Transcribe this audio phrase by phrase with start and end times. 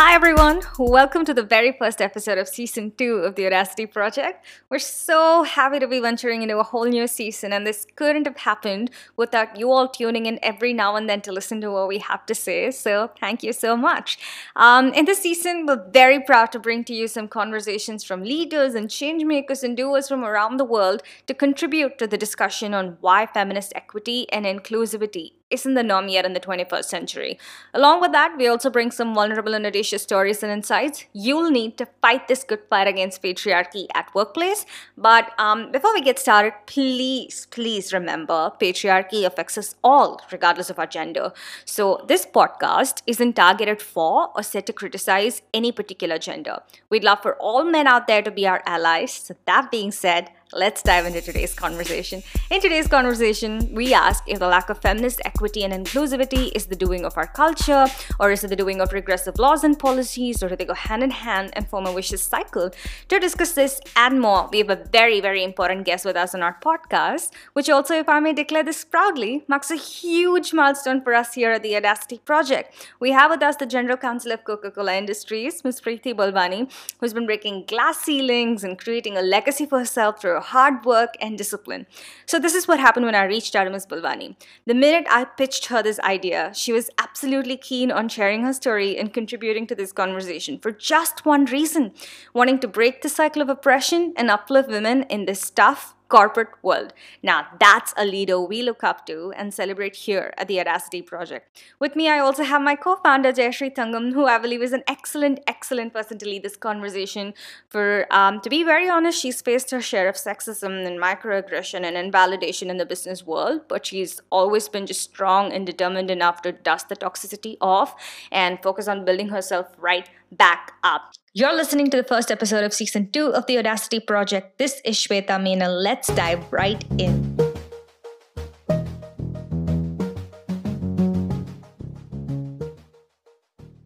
[0.00, 0.62] Hi, everyone.
[0.78, 4.46] Welcome to the very first episode of season two of the Audacity Project.
[4.70, 8.36] We're so happy to be venturing into a whole new season, and this couldn't have
[8.36, 11.98] happened without you all tuning in every now and then to listen to what we
[11.98, 12.70] have to say.
[12.70, 14.20] So, thank you so much.
[14.54, 18.74] Um, in this season, we're very proud to bring to you some conversations from leaders
[18.74, 22.98] and change makers and doers from around the world to contribute to the discussion on
[23.00, 27.38] why feminist equity and inclusivity isn't the norm yet in the 21st century.
[27.72, 31.76] Along with that, we also bring some vulnerable and audacious stories and insights you'll need
[31.78, 34.66] to fight this good fight against patriarchy at workplace.
[34.96, 40.78] But um, before we get started, please, please remember patriarchy affects us all, regardless of
[40.78, 41.32] our gender.
[41.64, 46.60] So this podcast isn't targeted for or set to criticize any particular gender.
[46.90, 49.12] We'd love for all men out there to be our allies.
[49.12, 52.22] So that being said, Let's dive into today's conversation.
[52.50, 56.74] In today's conversation, we ask if the lack of feminist equity and inclusivity is the
[56.74, 57.86] doing of our culture,
[58.18, 61.02] or is it the doing of regressive laws and policies, or do they go hand
[61.02, 62.70] in hand and form a vicious cycle?
[63.08, 66.42] To discuss this and more, we have a very, very important guest with us on
[66.42, 71.12] our podcast, which also, if I may declare this proudly, marks a huge milestone for
[71.12, 72.88] us here at the Audacity Project.
[73.00, 75.82] We have with us the General Counsel of Coca Cola Industries, Ms.
[75.82, 80.84] Preeti Balwani, who's been breaking glass ceilings and creating a legacy for herself through hard
[80.84, 81.86] work and discipline.
[82.26, 83.86] So, this is what happened when I reached Ms.
[83.86, 84.36] Balwani.
[84.66, 88.96] The minute I pitched her this idea, she was absolutely keen on sharing her story
[88.98, 91.92] and contributing to this conversation for just one reason
[92.34, 96.92] wanting to break the cycle of oppression and uplift women in this tough, corporate world.
[97.22, 101.62] Now, that's a leader we look up to and celebrate here at the Audacity Project.
[101.78, 104.82] With me, I also have my co founder, Jayashree Thangam, who I believe is an
[104.88, 107.34] excellent, excellent person to lead this conversation.
[107.68, 111.96] For, um, to be very honest, she's faced her share of sexism and microaggression and
[111.96, 116.52] invalidation in the business world, but she's always been just strong and determined enough to
[116.52, 117.94] dust the toxicity off
[118.32, 121.12] and focus on building herself right back up.
[121.38, 124.58] You're listening to the first episode of season two of the Audacity Project.
[124.58, 125.68] This is Shweta Mena.
[125.68, 127.36] Let's dive right in.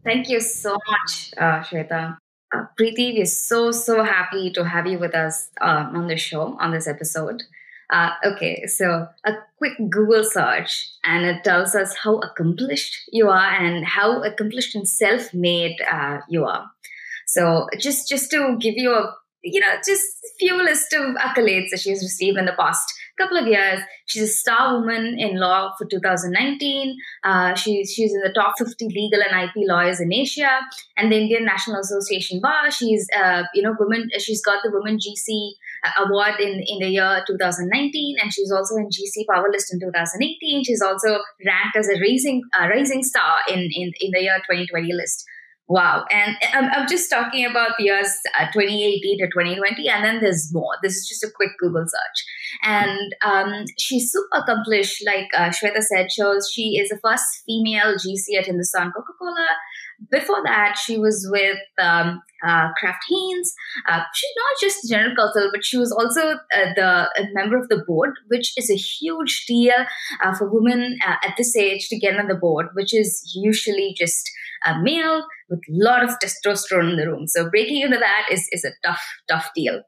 [0.03, 2.17] Thank you so much, uh, Shweta.
[2.55, 6.57] Uh, Preeti, we're so, so happy to have you with us uh, on the show,
[6.59, 7.43] on this episode.
[7.91, 13.51] Uh, okay, so a quick Google search and it tells us how accomplished you are
[13.61, 16.71] and how accomplished and self made uh, you are.
[17.33, 20.05] So just just to give you a you know just
[20.39, 22.85] few list of accolades that she's received in the past
[23.19, 23.81] couple of years.
[24.07, 26.97] She's a star woman in law for 2019.
[27.25, 30.61] Uh, she's she's in the top 50 legal and IP lawyers in Asia
[30.97, 32.71] and the Indian National Association Bar.
[32.71, 34.11] She's uh, you know woman.
[34.19, 35.53] She's got the Women GC
[35.85, 39.81] uh, award in in the year 2019, and she's also in GC Power List in
[39.81, 40.65] 2018.
[40.65, 44.93] She's also ranked as a rising uh, rising star in, in in the year 2020
[44.93, 45.25] list.
[45.69, 46.05] Wow.
[46.11, 50.53] And I'm, I'm just talking about the years uh, 2018 to 2020, and then there's
[50.53, 50.75] more.
[50.83, 52.25] This is just a quick Google search.
[52.65, 57.95] And um, she's super accomplished, like uh, Shweta said, shows she is the first female
[57.95, 59.49] GC at Hindustan Coca Cola.
[60.11, 63.55] Before that, she was with um, uh, Kraft Heinz.
[63.89, 67.85] Uh, she's not just general counsel, but she was also uh, the member of the
[67.87, 69.87] board, which is a huge deal
[70.25, 73.95] uh, for women uh, at this age to get on the board, which is usually
[73.97, 74.29] just
[74.65, 77.27] a male with a lot of testosterone in the room.
[77.29, 79.83] So breaking into that is, is a tough, tough deal.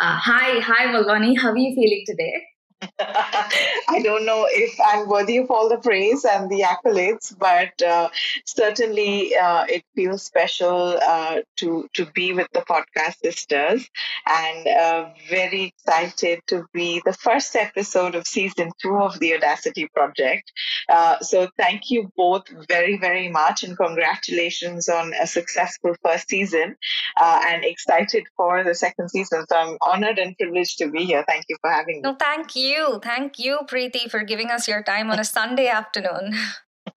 [0.00, 1.38] Uh, hi, hi, Balwani.
[1.38, 2.34] How are you feeling today?
[2.98, 8.08] I don't know if I'm worthy of all the praise and the accolades, but uh,
[8.44, 13.88] certainly uh, it feels special uh, to to be with the podcast sisters,
[14.26, 19.88] and uh, very excited to be the first episode of season two of the Audacity
[19.94, 20.50] Project.
[20.88, 26.76] Uh, so thank you both very very much, and congratulations on a successful first season,
[27.20, 29.44] uh, and excited for the second season.
[29.48, 31.24] So I'm honored and privileged to be here.
[31.28, 32.02] Thank you for having me.
[32.02, 33.00] No, thank you you.
[33.02, 36.34] Thank you, Preeti, for giving us your time on a Sunday afternoon.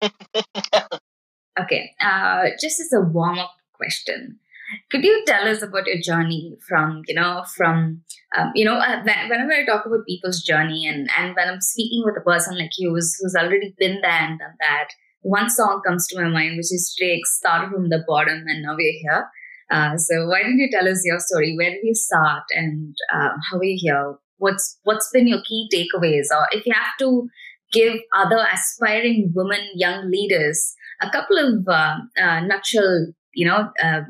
[1.60, 4.38] okay, uh, just as a warm up question,
[4.90, 8.02] could you tell us about your journey from, you know, from,
[8.36, 12.02] um, you know, uh, whenever I talk about people's journey and, and when I'm speaking
[12.04, 14.88] with a person like you who's, who's already been there and done that,
[15.22, 18.74] one song comes to my mind, which is Drake, started from the bottom and now
[18.76, 19.28] we're here.
[19.70, 21.56] Uh, so why don't you tell us your story?
[21.56, 24.16] Where did you start and uh, how are you here?
[24.38, 26.26] What's what's been your key takeaways?
[26.30, 27.28] Or if you have to
[27.72, 34.00] give other aspiring women young leaders a couple of uh, uh, nutshell you know uh,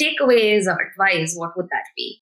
[0.00, 2.22] takeaways or advice what would that be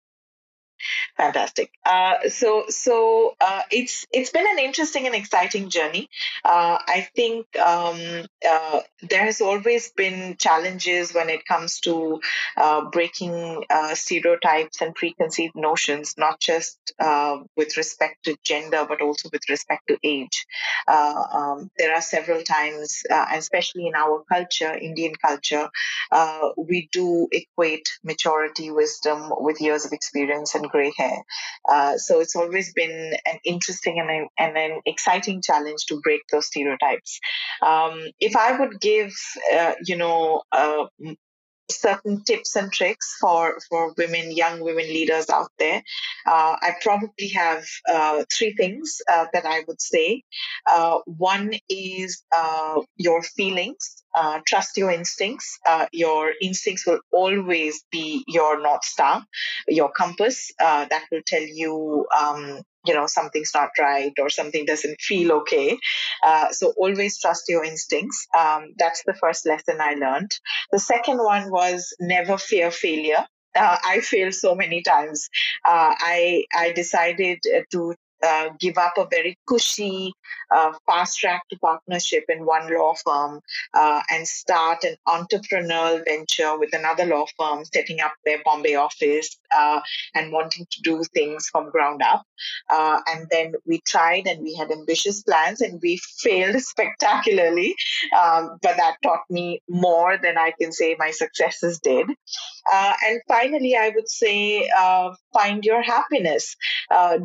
[1.16, 1.70] Fantastic.
[1.84, 6.08] Uh, so, so uh, it's it's been an interesting and exciting journey.
[6.44, 12.20] Uh, I think um, uh, there has always been challenges when it comes to
[12.56, 16.78] uh, breaking uh, stereotypes and preconceived notions, not just
[17.56, 20.46] with respect to gender, but also with respect to age.
[20.88, 25.68] Um, there are several times, especially in our culture, Indian culture,
[26.56, 31.22] we do equate maturity, wisdom with years of experience and gray hair.
[31.68, 36.20] Uh, so it's always been an interesting and an, and an exciting challenge to break
[36.30, 37.20] those stereotypes.
[37.62, 39.12] Um, if I would give,
[39.54, 40.86] uh, you know, uh,
[41.70, 45.82] certain tips and tricks for for women young women leaders out there.
[46.26, 50.22] Uh, i probably have uh, three things uh, that i would say.
[50.70, 54.02] Uh, one is uh, your feelings.
[54.14, 55.58] Uh, trust your instincts.
[55.92, 59.24] Your instincts will always be your north star
[59.68, 65.00] your compass that will tell you um, you know something's not right or something doesn't
[65.00, 65.78] feel okay.
[66.24, 68.26] Uh, so always trust your instincts.
[68.36, 70.30] Um, that's the first lesson i learned.
[70.72, 73.26] The second one was never fear failure.
[73.54, 75.28] Uh, I failed so many times.
[75.64, 77.38] Uh, I I decided
[77.72, 80.12] to uh, give up a very cushy
[80.54, 83.40] uh, fast track to partnership in one law firm
[83.74, 89.38] uh, and start an entrepreneurial venture with another law firm, setting up their Bombay office
[89.56, 89.80] uh,
[90.14, 92.22] and wanting to do things from ground up.
[92.68, 97.74] Uh, and then we tried and we had ambitious plans and we failed spectacularly.
[98.18, 102.06] Um, but that taught me more than I can say my successes did.
[102.72, 104.68] And finally, I would say
[105.32, 106.56] find your happiness.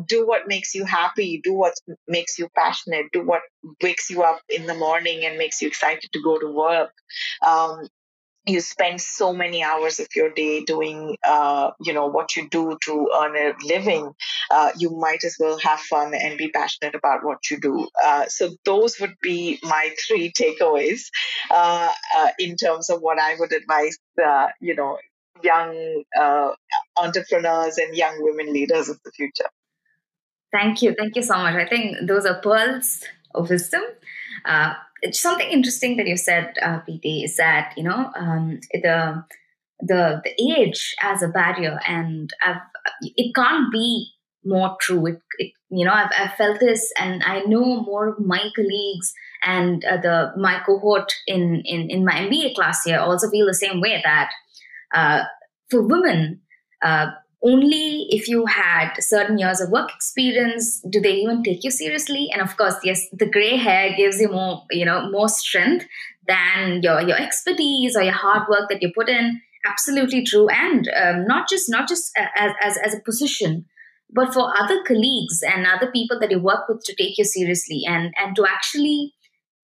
[0.06, 1.74] do what makes you happy, do what
[2.08, 3.42] makes you passionate, do what
[3.82, 6.92] wakes you up in the morning and makes you excited to go to work.
[7.46, 7.86] Um,
[8.46, 12.78] you spend so many hours of your day doing uh, you know what you do
[12.84, 14.12] to earn a living
[14.50, 18.24] uh, you might as well have fun and be passionate about what you do uh,
[18.28, 21.02] so those would be my three takeaways
[21.50, 24.96] uh, uh, in terms of what i would advise uh, you know
[25.42, 26.02] young
[26.96, 29.50] entrepreneurs and young women leaders of the future
[30.52, 30.94] Thank you.
[30.98, 31.54] Thank you so much.
[31.54, 33.02] I think those are pearls
[33.34, 33.82] of wisdom.
[34.44, 34.74] Uh,
[35.12, 39.24] something interesting that you said, uh, PT, is that, you know, um, the,
[39.80, 42.60] the, the age as a barrier and I've,
[43.02, 44.12] it can't be
[44.44, 45.06] more true.
[45.06, 49.12] It, it you know, I've, I've felt this and I know more of my colleagues
[49.42, 53.54] and uh, the my cohort in, in, in my MBA class here also feel the
[53.54, 54.30] same way that
[54.94, 55.24] uh,
[55.70, 56.40] for women,
[56.82, 57.08] uh,
[57.46, 62.28] only if you had certain years of work experience do they even take you seriously?
[62.32, 65.86] And of course yes the gray hair gives you more you know more strength
[66.26, 69.40] than your your expertise or your hard work that you put in.
[69.64, 70.48] Absolutely true.
[70.48, 73.66] And um, not just not just as, as as a position
[74.10, 77.82] but for other colleagues and other people that you work with to take you seriously
[77.86, 79.12] and and to actually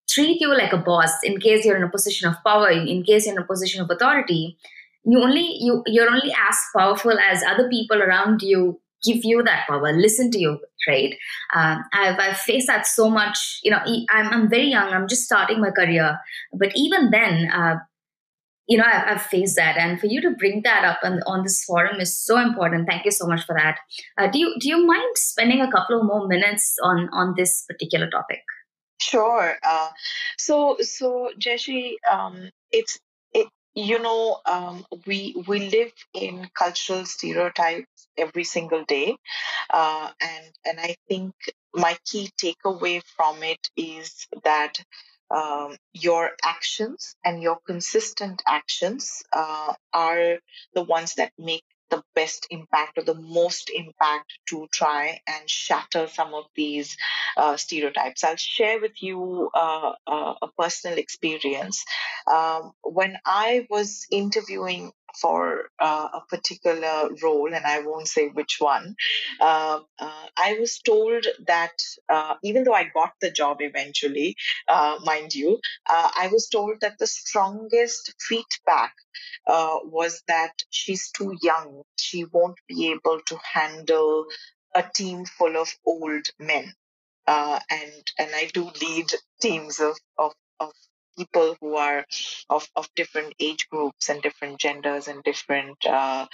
[0.08, 3.26] treat you like a boss in case you're in a position of power in case
[3.26, 4.56] you're in a position of authority
[5.04, 9.66] you only you you're only as powerful as other people around you give you that
[9.68, 9.92] power.
[9.92, 11.14] Listen to you right?
[11.54, 14.92] Um, I've, I've faced that so much you know I'm, I'm very young.
[14.92, 16.18] I'm just starting my career.
[16.52, 17.76] But even then uh,
[18.68, 19.76] you know I've, I've, faced that.
[19.76, 22.88] And for you to bring that up on, on this forum is so important.
[22.88, 23.78] Thank you so much for that.
[24.18, 27.64] Uh, do you do you mind spending a couple of more minutes on on this
[27.68, 28.40] particular topic?
[29.02, 29.56] Sure.
[29.64, 29.88] Uh,
[30.38, 33.00] so, so Jayashree, um, it's
[33.74, 39.16] you know um, we we live in cultural stereotypes every single day
[39.70, 41.32] uh, and and i think
[41.74, 44.74] my key takeaway from it is that
[45.30, 50.38] um, your actions and your consistent actions uh, are
[50.74, 56.08] the ones that make the best impact or the most impact to try and shatter
[56.08, 56.96] some of these
[57.36, 58.24] uh, stereotypes.
[58.24, 61.84] I'll share with you uh, uh, a personal experience.
[62.26, 68.56] Um, when I was interviewing for uh, a particular role, and I won't say which
[68.58, 68.94] one,
[69.40, 71.72] uh, uh, I was told that
[72.08, 74.36] uh, even though I got the job eventually,
[74.68, 78.94] uh, mind you, uh, I was told that the strongest feedback
[79.46, 81.82] was that she's too young.
[81.98, 84.26] She won't be able to handle
[84.74, 86.74] a team full of old men.
[87.26, 89.06] and and I do lead
[89.40, 90.72] teams of, of, of
[91.16, 92.04] people who are
[92.48, 96.26] of, of different age groups and different genders and different uh,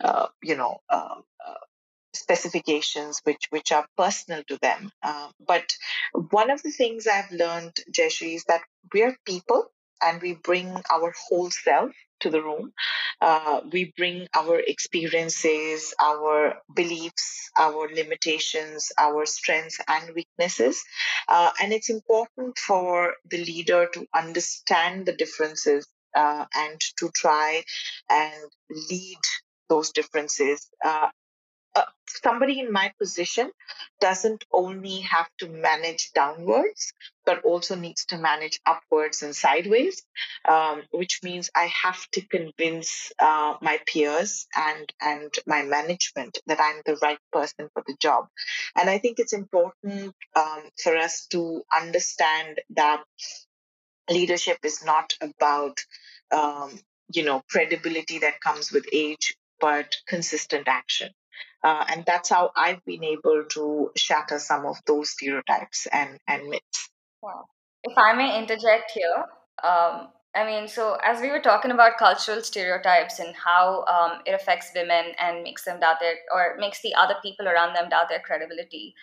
[0.00, 1.54] uh, you know uh, uh
[2.14, 4.90] specifications which which are personal to them.
[5.02, 5.72] Uh, but
[6.30, 8.62] one of the things i've learned Jayashree is that
[8.92, 9.70] we're people
[10.02, 12.72] and we bring our whole self to the room.
[13.20, 20.82] Uh, we bring our experiences, our beliefs, our limitations, our strengths and weaknesses.
[21.28, 27.62] Uh, and it's important for the leader to understand the differences uh, and to try
[28.10, 28.50] and
[28.90, 29.18] lead
[29.68, 30.70] those differences
[31.76, 33.50] uh, somebody in my position
[34.00, 36.92] doesn't only have to manage downwards,
[37.26, 40.02] but also needs to manage upwards and sideways,
[40.48, 46.60] um, which means I have to convince uh, my peers and and my management that
[46.60, 48.28] I'm the right person for the job.
[48.74, 53.02] And I think it's important um, for us to understand that
[54.10, 55.78] leadership is not about
[56.32, 56.78] um,
[57.12, 61.10] you know credibility that comes with age, but consistent action.
[61.66, 66.48] Uh, and that's how I've been able to shatter some of those stereotypes and, and
[66.48, 66.90] myths.
[67.20, 67.46] Wow.
[67.82, 69.24] If I may interject here,
[69.64, 74.30] um, I mean, so as we were talking about cultural stereotypes and how um, it
[74.30, 78.10] affects women and makes them doubt their, or makes the other people around them doubt
[78.10, 78.94] their credibility,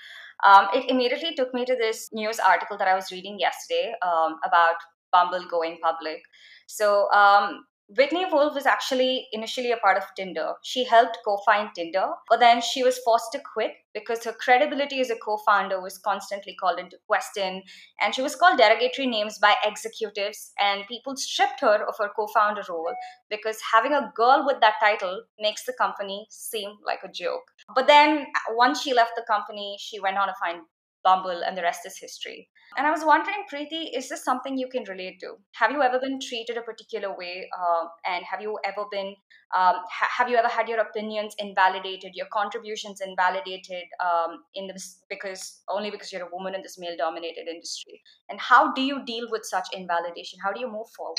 [0.46, 4.40] um, it immediately took me to this news article that I was reading yesterday um,
[4.46, 4.76] about
[5.12, 6.22] Bumble going public.
[6.68, 10.54] So um, Whitney Wolfe was actually initially a part of Tinder.
[10.64, 15.00] She helped co found Tinder, but then she was forced to quit because her credibility
[15.00, 17.62] as a co founder was constantly called into question.
[18.02, 22.28] And she was called derogatory names by executives, and people stripped her of her co
[22.28, 22.96] founder role
[23.30, 27.44] because having a girl with that title makes the company seem like a joke.
[27.76, 30.62] But then once she left the company, she went on to find
[31.04, 32.50] Bumble, and the rest is history.
[32.78, 35.36] And I was wondering, Preeti, is this something you can relate to?
[35.54, 37.48] Have you ever been treated a particular way?
[37.56, 39.08] Uh, and have you ever been,
[39.56, 45.04] um, ha- have you ever had your opinions invalidated, your contributions invalidated um, in this
[45.10, 48.02] because only because you're a woman in this male dominated industry?
[48.30, 50.40] And how do you deal with such invalidation?
[50.44, 51.18] How do you move forward?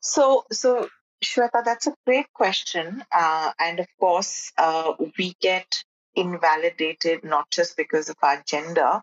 [0.00, 0.88] So, so
[1.24, 3.04] Shweta, that's a great question.
[3.12, 5.84] Uh, and of course, uh, we get
[6.16, 9.02] invalidated not just because of our gender,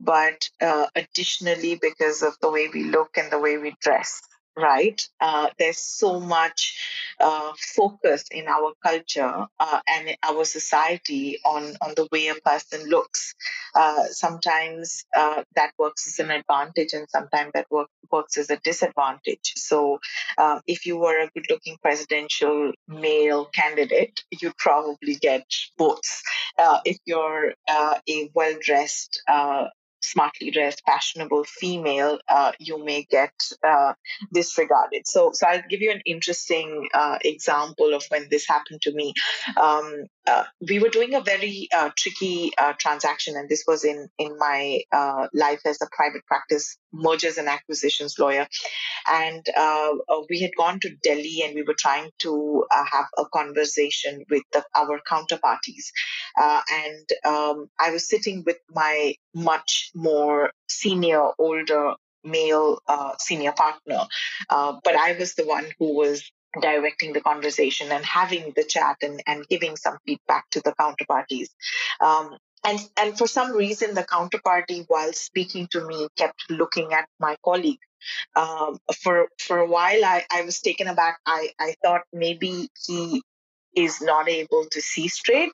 [0.00, 4.22] but uh, additionally because of the way we look and the way we dress
[4.56, 5.00] right?
[5.20, 6.78] Uh, there's so much
[7.20, 12.88] uh, focus in our culture uh, and our society on, on the way a person
[12.88, 13.34] looks.
[13.74, 18.58] Uh, sometimes uh, that works as an advantage, and sometimes that work, works as a
[18.58, 19.54] disadvantage.
[19.56, 19.98] So,
[20.36, 25.46] uh, if you were a good looking presidential male candidate, you'd probably get
[25.78, 26.22] votes.
[26.84, 29.22] if you're a well dressed
[30.12, 33.32] smartly dressed, fashionable female, uh, you may get
[33.66, 33.92] uh,
[34.32, 35.02] disregarded.
[35.06, 39.14] So, so I'll give you an interesting uh, example of when this happened to me.
[39.60, 44.08] Um, uh, we were doing a very uh, tricky uh, transaction, and this was in
[44.18, 44.80] in my
[45.32, 48.46] life as a private practice mergers and acquisitions lawyer.
[49.08, 49.44] And
[50.28, 54.64] we had gone to Delhi, and we were trying to have a conversation with the,
[54.74, 55.86] our counterparties.
[56.36, 61.94] and um, I was sitting with my much more senior, older
[62.24, 64.06] male uh, senior partner.
[64.48, 66.30] Uh, but I was the one who was
[66.60, 71.48] directing the conversation and having the chat and, and giving some feedback to the counterparties.
[72.00, 77.08] Um, and, and for some reason, the counterparty, while speaking to me, kept looking at
[77.18, 77.80] my colleague.
[78.34, 81.18] Um, for for a while, I, I was taken aback.
[81.24, 83.22] I, I thought maybe he
[83.76, 85.52] is not able to see straight.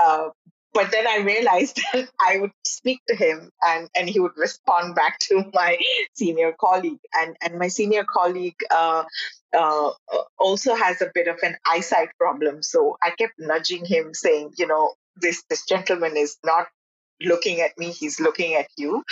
[0.00, 0.30] Uh,
[0.74, 4.96] but then I realized that I would speak to him and, and he would respond
[4.96, 5.78] back to my
[6.14, 6.98] senior colleague.
[7.14, 9.04] And, and my senior colleague uh,
[9.56, 9.90] uh,
[10.38, 12.62] also has a bit of an eyesight problem.
[12.62, 16.66] So I kept nudging him, saying, you know, this, this gentleman is not
[17.22, 19.02] looking at me he's looking at you.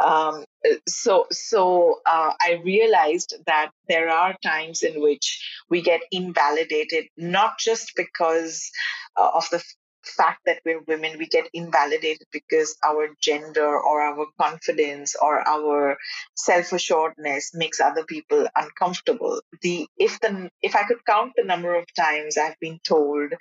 [0.00, 0.44] Um,
[0.88, 7.58] so so uh, i realized that there are times in which we get invalidated not
[7.58, 8.70] just because
[9.16, 9.62] uh, of the
[10.04, 15.96] fact that we're women we get invalidated because our gender or our confidence or our
[16.36, 19.40] self-assuredness makes other people uncomfortable.
[19.62, 23.32] The if the if i could count the number of times i've been told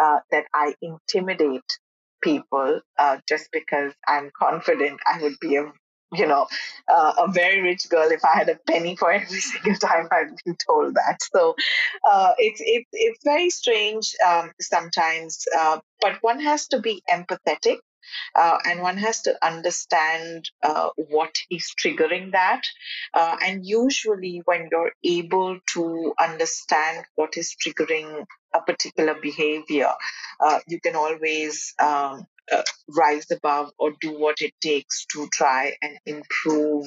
[0.00, 1.70] uh, that i intimidate
[2.22, 5.72] people uh, just because i'm confident i would be a
[6.12, 6.46] you know,
[6.88, 10.36] uh, a very rich girl if I had a penny for every single time I'd
[10.44, 11.18] been told that.
[11.34, 11.54] So
[12.08, 17.78] uh, it's it's it's very strange um, sometimes, uh, but one has to be empathetic.
[18.36, 22.62] Uh, and one has to understand uh, what is triggering that.
[23.12, 29.90] Uh, and usually, when you're able to understand what is triggering a particular behavior,
[30.68, 32.62] you can always um, uh,
[32.96, 36.86] rise above or do what it takes to try and improve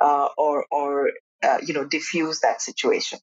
[0.00, 1.10] uh, or or
[1.42, 3.18] uh, you know diffuse that situation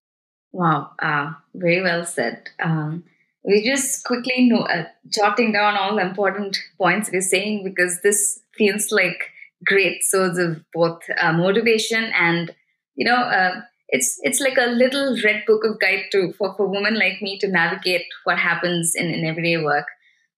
[0.52, 2.50] Wow, uh, very well said.
[2.60, 3.04] Um,
[3.44, 8.42] we just quickly know, uh, jotting down all the important points we're saying because this
[8.58, 9.32] feels like
[9.64, 12.52] great source of both uh, motivation and
[12.96, 16.96] you know it's it's like a little red book of guide to for, for women
[16.96, 19.88] like me to navigate what happens in, in everyday work.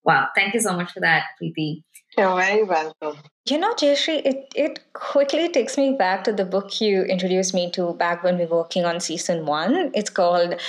[0.03, 1.84] Wow, thank you so much for that, Preeti.
[2.17, 3.17] You're very welcome.
[3.46, 7.72] You know, Jayashree, it, it quickly takes me back to the book you introduced me
[7.72, 9.91] to back when we were working on season one.
[9.93, 10.60] It's called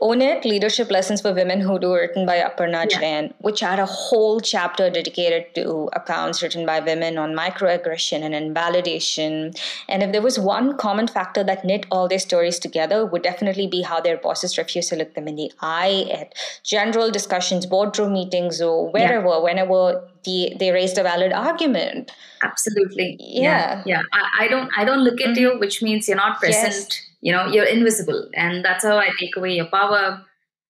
[0.00, 3.00] own It Leadership Lessons for Women Who Do, written by Aparna yeah.
[3.00, 8.34] Jain, which had a whole chapter dedicated to accounts written by women on microaggression and
[8.34, 9.52] invalidation.
[9.88, 13.66] And if there was one common factor that knit all their stories together, would definitely
[13.66, 18.12] be how their bosses refused to look them in the eye at general discussions, boardroom
[18.12, 19.38] meetings, or wherever, yeah.
[19.38, 22.12] whenever the, they raised a valid argument.
[22.42, 23.16] Absolutely.
[23.18, 23.82] Yeah.
[23.84, 23.98] Yeah.
[23.98, 24.02] yeah.
[24.12, 25.40] I, I, don't I don't look at mm-hmm.
[25.40, 26.72] you, which means you're not present.
[26.72, 28.28] Yes you know you're invisible.
[28.34, 30.24] And that's how i take away your power.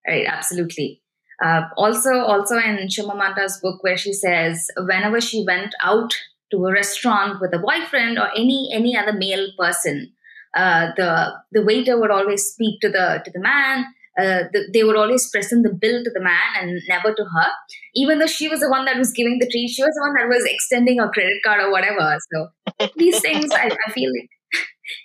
[0.07, 1.03] Right absolutely.
[1.45, 6.15] Uh, also also in Chimamanda's book where she says whenever she went out
[6.51, 10.13] to a restaurant with a boyfriend or any any other male person
[10.57, 13.87] uh, the the waiter would always speak to the to the man.
[14.19, 17.51] Uh, the, they would always present the bill to the man and never to her.
[17.95, 20.15] Even though she was the one that was giving the treat she was the one
[20.15, 22.17] that was extending her credit card or whatever.
[22.33, 22.49] So
[22.97, 24.29] these things I, I feel like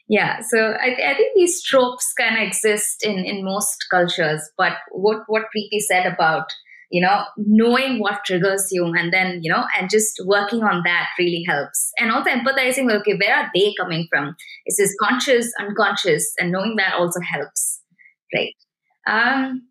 [0.08, 4.74] yeah so I, I think these tropes kind of exist in in most cultures but
[4.92, 6.46] what what preeti said about
[6.94, 11.08] you know knowing what triggers you and then you know and just working on that
[11.18, 11.92] really helps.
[12.00, 14.36] And also empathizing okay where are they coming from?
[14.68, 16.34] Is this conscious unconscious?
[16.40, 17.82] And knowing that also helps
[18.34, 18.54] right?
[19.08, 19.64] Um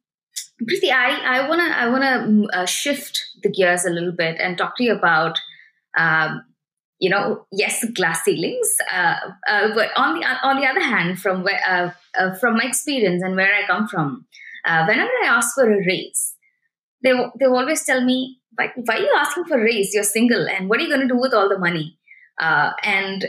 [0.69, 4.59] Preeti, I, I wanna I wanna mm, uh, shift the gears a little bit and
[4.59, 5.39] talk to you about
[5.97, 6.43] um,
[7.03, 8.71] you know, yes, glass ceilings.
[8.95, 9.17] Uh,
[9.49, 13.25] uh, but on the on the other hand, from where uh, uh from my experience
[13.25, 14.25] and where I come from,
[14.65, 16.35] uh, whenever I ask for a raise,
[17.03, 19.93] they they always tell me, why, why, are you asking for a raise?
[19.93, 21.99] You're single, and what are you going to do with all the money?"
[22.41, 23.27] Uh, and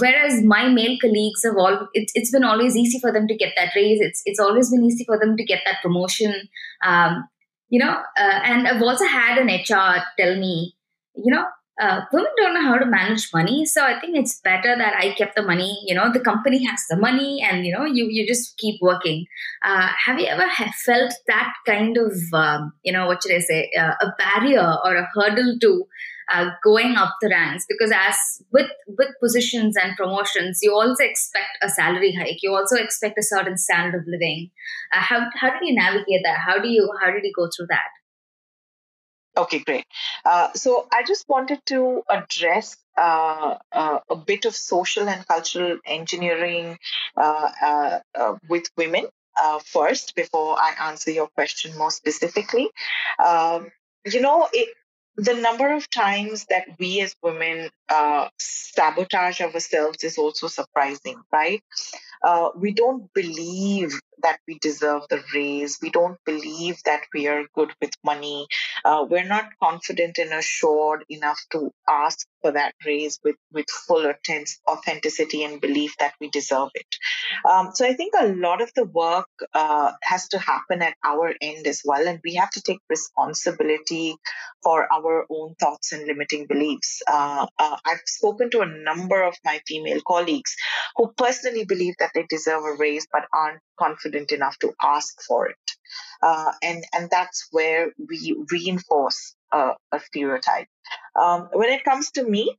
[0.00, 3.54] whereas my male colleagues have all, it, has been always easy for them to get
[3.56, 4.02] that raise.
[4.02, 6.34] It's it's always been easy for them to get that promotion.
[6.84, 7.26] Um,
[7.70, 10.74] you know, and I've also had an HR tell me,
[11.14, 11.46] you know,
[11.80, 15.14] uh, women don't know how to manage money so i think it's better that i
[15.14, 18.26] kept the money you know the company has the money and you know you you
[18.26, 19.26] just keep working.
[19.62, 20.46] Uh, have you ever
[20.84, 24.96] felt that kind of um, you know what should i say uh, a barrier or
[24.96, 25.84] a hurdle to
[26.30, 27.64] uh, going up the ranks?
[27.68, 28.16] Because as
[28.52, 32.42] with with positions and promotions you also expect a salary hike.
[32.42, 34.50] You also expect a certain standard of living.
[34.94, 36.38] Uh, how, how did you navigate that?
[36.46, 37.88] How do you how did you go through that
[39.38, 39.84] Okay, great.
[40.24, 45.78] Uh, so I just wanted to address uh, uh, a bit of social and cultural
[45.86, 46.76] engineering
[47.16, 49.06] uh, uh, uh, with women
[49.64, 52.68] first before I answer your question more specifically.
[53.24, 53.68] Um,
[54.04, 54.70] you know, it,
[55.16, 57.70] the number of times that we as women
[58.40, 61.62] sabotage ourselves is also surprising, right?
[62.56, 65.78] We don't believe that we deserve the raise.
[65.80, 68.46] We don't believe that we are good with money.
[68.84, 74.12] Uh, we're not confident and assured enough to ask for that raise with, with full
[74.68, 76.86] authenticity and belief that we deserve it.
[77.48, 81.34] Um, so I think a lot of the work uh, has to happen at our
[81.40, 84.16] end as well, and we have to take responsibility
[84.62, 87.02] for our own thoughts and limiting beliefs.
[87.10, 90.54] Uh, uh I've spoken to a number of my female colleagues
[90.96, 95.48] who personally believe that they deserve a raise but aren't confident enough to ask for
[95.48, 95.56] it.
[96.22, 100.66] Uh, and, and that's where we reinforce a, a stereotype.
[101.20, 102.56] Um, when it comes to me,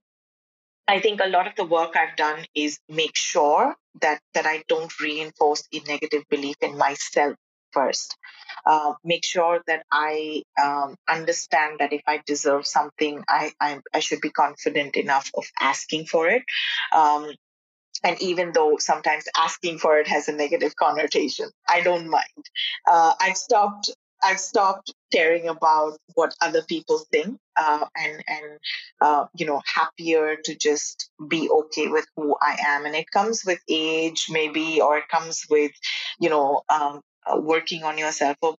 [0.88, 4.64] I think a lot of the work I've done is make sure that, that I
[4.68, 7.36] don't reinforce a negative belief in myself
[7.72, 8.18] first.
[8.66, 14.00] Uh, make sure that I um, understand that if I deserve something, I, I, I
[14.00, 16.44] should be confident enough of asking for it.
[16.92, 17.32] Um,
[18.04, 22.46] and even though sometimes asking for it has a negative connotation i don't mind
[22.90, 23.90] uh, i've stopped
[24.24, 28.60] i've stopped caring about what other people think uh, and and
[29.02, 33.44] uh, you know happier to just be okay with who i am and it comes
[33.46, 35.72] with age maybe or it comes with
[36.20, 37.02] you know um,
[37.38, 38.56] working on yourself or.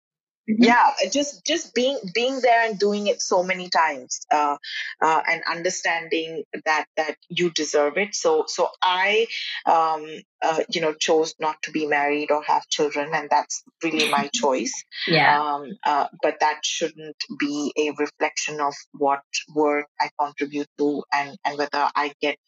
[0.58, 4.56] yeah just just being being there and doing it so many times uh,
[5.00, 8.14] uh, and understanding that that you deserve it.
[8.14, 9.26] So so i
[9.66, 10.06] um,
[10.42, 14.28] uh, you know chose not to be married or have children and that's really my
[14.34, 14.72] choice.
[15.06, 15.40] Yeah.
[15.40, 19.20] Um, uh, but that shouldn't be a reflection of what
[19.54, 22.38] work i contribute to and and whether i get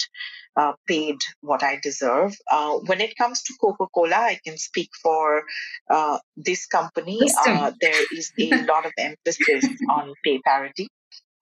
[0.56, 2.36] uh, paid what I deserve.
[2.50, 5.44] Uh, when it comes to Coca Cola, I can speak for
[5.90, 7.20] uh, this company.
[7.46, 10.88] Uh, there is a lot of emphasis on pay parity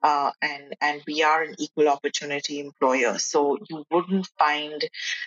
[0.03, 3.19] uh, and and we are an equal opportunity employer.
[3.19, 4.83] So you wouldn't find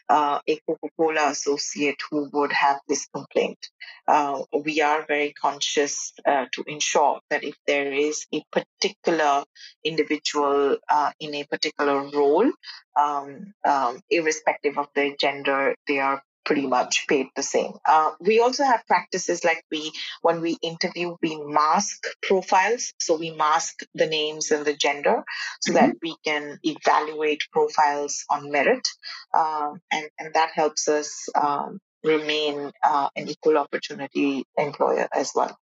[0.09, 3.69] uh, a Coca-Cola associate who would have this complaint.
[4.07, 9.43] Uh, we are very conscious uh, to ensure that if there is a particular
[9.83, 12.51] individual uh, in a particular role,
[12.99, 17.73] um, um, irrespective of their gender, they are pretty much paid the same.
[17.87, 22.93] Uh, we also have practices like we, when we interview, we mask profiles.
[22.99, 25.23] So we mask the names and the gender
[25.61, 25.85] so mm-hmm.
[25.85, 28.87] that we can evaluate profiles on merit.
[29.33, 35.57] Um, and, and that helps us um, remain uh, an equal opportunity employer as well.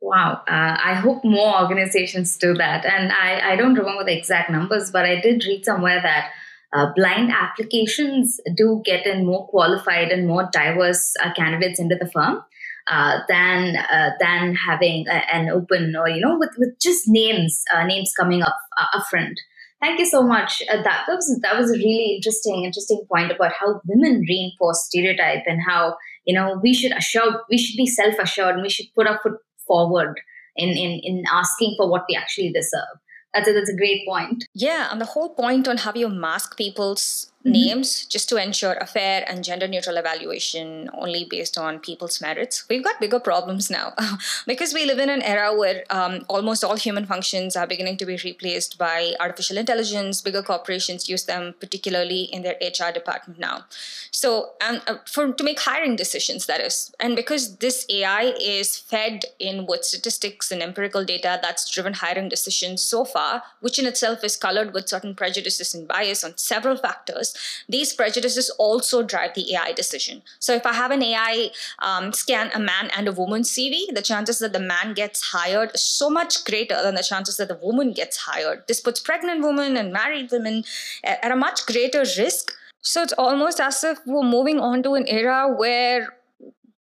[0.00, 0.42] Wow.
[0.46, 2.84] Uh, I hope more organizations do that.
[2.84, 6.32] And I, I don't remember the exact numbers, but I did read somewhere that
[6.72, 12.10] uh, blind applications do get in more qualified and more diverse uh, candidates into the
[12.10, 12.42] firm
[12.88, 17.64] uh, than uh, than having a, an open or you know with, with just names
[17.74, 19.34] uh, names coming up uh, upfront.
[19.80, 20.62] Thank you so much.
[20.68, 25.42] that, that was that was a really interesting interesting point about how women reinforce stereotype
[25.46, 28.86] and how you know we should assure we should be self assured and we should
[28.94, 30.20] put our foot forward
[30.56, 33.00] in, in in asking for what we actually deserve.
[33.36, 34.44] That's a, that's a great point.
[34.54, 37.52] Yeah, and the whole point on how you mask people's mm-hmm.
[37.52, 42.64] names just to ensure a fair and gender neutral evaluation only based on people's merits.
[42.68, 43.94] We've got bigger problems now
[44.46, 48.06] because we live in an era where um, almost all human functions are beginning to
[48.06, 50.20] be replaced by artificial intelligence.
[50.20, 53.64] Bigger corporations use them, particularly in their HR department now.
[54.10, 59.24] So, uh, for to make hiring decisions, that is, and because this AI is fed
[59.38, 64.24] in with statistics and empirical data that's driven hiring decisions so far, which in itself
[64.24, 67.35] is colored with certain prejudices and bias on several factors
[67.68, 70.22] these prejudices also drive the AI decision.
[70.38, 74.02] So if I have an AI um, scan a man and a woman's CV, the
[74.02, 77.58] chances that the man gets hired is so much greater than the chances that the
[77.62, 78.64] woman gets hired.
[78.68, 80.64] This puts pregnant women and married women
[81.04, 82.52] at a much greater risk.
[82.82, 86.08] So it's almost as if we're moving on to an era where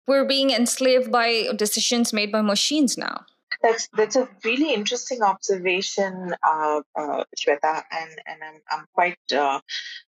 [0.07, 3.25] we're being enslaved by decisions made by machines now.
[3.65, 9.59] That's that's a really interesting observation, uh, uh, Shweta, and and I'm I'm quite uh,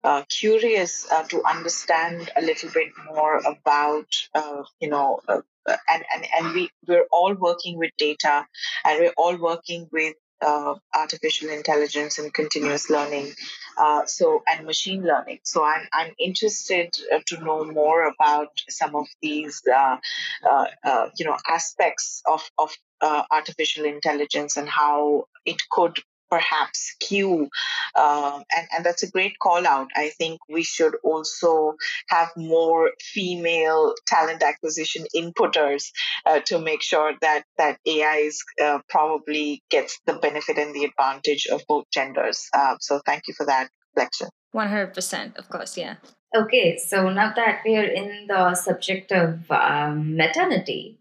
[0.04, 5.22] uh curious uh, to understand a little bit more about uh, you know.
[5.28, 8.46] and, and and we we're all working with data
[8.86, 13.34] and we're all working with uh, artificial intelligence and continuous learning
[13.78, 16.93] uh, so and machine learning so i'm, I'm interested
[17.26, 24.58] to know more about some of these you know aspects of, of uh, artificial intelligence
[24.58, 27.50] and how it could perhaps skew
[27.96, 29.90] um, and, and that's a great call out.
[29.96, 31.76] I think we should also
[32.10, 35.92] have more female talent acquisition inputters
[36.26, 40.86] uh, to make sure that that ai is uh, probably gets the benefit and the
[40.86, 42.48] advantage of both genders.
[42.54, 44.28] Uh, so thank you for that reflection.
[44.56, 45.96] 100% of course yeah.
[46.36, 51.00] Okay so now that we're in the subject of um, maternity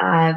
[0.00, 0.34] uh,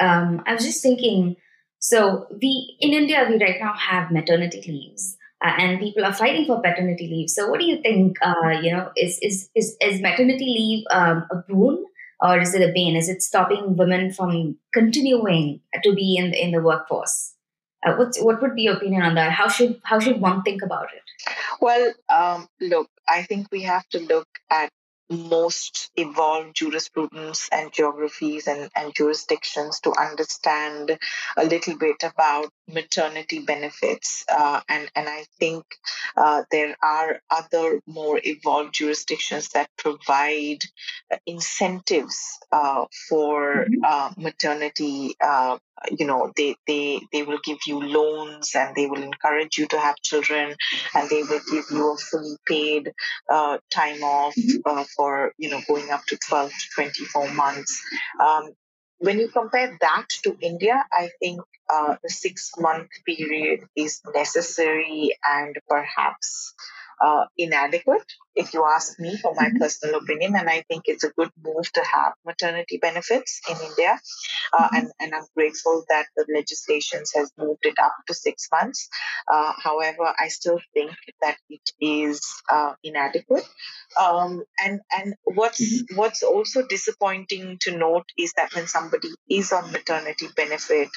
[0.00, 1.36] um, I was just thinking.
[1.78, 6.46] So we in India we right now have maternity leaves, uh, and people are fighting
[6.46, 7.30] for paternity leave.
[7.30, 8.16] So what do you think?
[8.22, 11.84] Uh, you know, is is is is maternity leave um, a boon
[12.20, 12.96] or is it a bane?
[12.96, 17.34] Is it stopping women from continuing to be in in the workforce?
[17.84, 19.32] Uh, what's what would be your opinion on that?
[19.32, 21.02] How should how should one think about it?
[21.60, 24.70] Well, um, look, I think we have to look at
[25.10, 30.98] most evolved jurisprudence and geographies and, and jurisdictions to understand
[31.36, 34.24] a little bit about maternity benefits.
[34.28, 35.64] Uh, and, and I think
[36.16, 40.62] uh, there are other more evolved jurisdictions that provide
[41.12, 43.80] uh, incentives uh, for mm-hmm.
[43.82, 45.58] Uh, maternity uh,
[45.96, 49.78] you know they they they will give you loans and they will encourage you to
[49.78, 50.54] have children
[50.94, 52.92] and they will give you a fully paid
[53.30, 54.58] uh, time off mm-hmm.
[54.66, 57.82] uh, for you know going up to 12 to 24 months
[58.20, 58.50] um,
[59.00, 61.40] when you compare that to India, I think
[61.72, 66.54] uh, the six month period is necessary and perhaps
[67.00, 69.58] uh, inadequate, if you ask me, for my mm-hmm.
[69.58, 70.34] personal opinion.
[70.36, 73.98] And I think it's a good move to have maternity benefits in India.
[74.52, 74.76] Uh, mm-hmm.
[74.76, 78.88] and, and I'm grateful that the legislations has moved it up to six months.
[79.32, 83.48] Uh, however, I still think that it is uh, inadequate.
[84.00, 85.96] Um, and and what's mm-hmm.
[85.96, 90.88] what's also disappointing to note is that when somebody is on maternity benefit,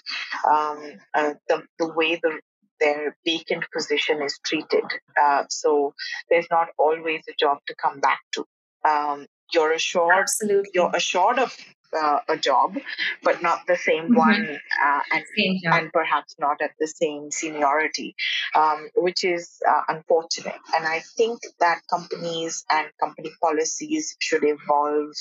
[0.50, 2.40] um, uh, the the way the
[2.84, 4.84] their vacant position is treated.
[5.22, 5.94] Uh, so
[6.30, 8.46] there's not always a job to come back to.
[8.86, 10.72] Um, you're assured Absolutely.
[10.74, 11.56] you're assured of
[11.96, 12.76] uh, a job,
[13.24, 14.16] but not the same mm-hmm.
[14.16, 18.16] one, uh, and same and perhaps not at the same seniority,
[18.56, 20.60] um, which is uh, unfortunate.
[20.76, 25.14] And I think that companies and company policies should evolve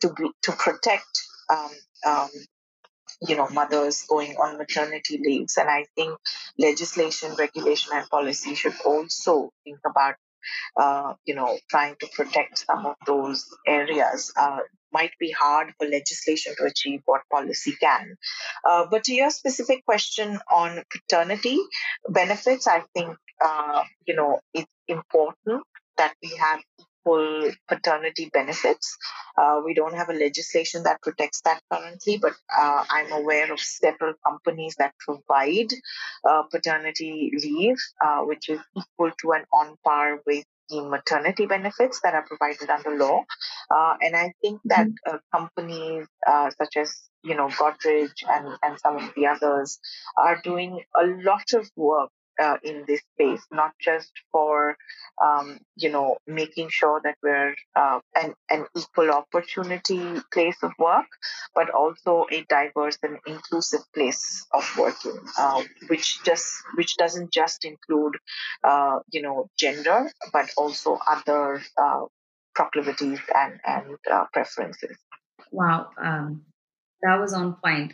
[0.00, 1.22] to be to protect.
[1.50, 1.70] Um,
[2.06, 2.30] um,
[3.22, 6.18] you know mothers going on maternity leaves and i think
[6.58, 10.14] legislation regulation and policy should also think about
[10.76, 14.58] uh, you know, trying to protect some of those areas uh,
[14.92, 18.16] might be hard for legislation to achieve what policy can.
[18.68, 21.58] Uh, but to your specific question on paternity
[22.08, 25.62] benefits, I think, uh, you know, it's important
[25.96, 26.60] that we have
[27.04, 28.96] full paternity benefits.
[29.36, 33.60] Uh, we don't have a legislation that protects that currently, but uh, I'm aware of
[33.60, 35.72] several companies that provide
[36.28, 42.00] uh, paternity leave, uh, which is equal to and on par with the maternity benefits
[42.02, 43.22] that are provided under law.
[43.70, 45.14] Uh, and I think that mm-hmm.
[45.14, 46.06] uh, companies
[46.58, 49.78] such as you know Godrej and, and some of the others
[50.16, 52.10] are doing a lot of work
[52.42, 54.76] uh, in this space, not just for
[55.22, 61.06] um, you know making sure that we're uh, an, an equal opportunity place of work,
[61.54, 67.64] but also a diverse and inclusive place of working, uh, which just which doesn't just
[67.64, 68.16] include
[68.64, 72.04] uh, you know gender, but also other uh,
[72.54, 74.96] proclivities and and uh, preferences.
[75.50, 76.42] Wow, um,
[77.02, 77.92] that was on point.